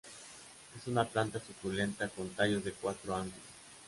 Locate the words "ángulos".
3.15-3.37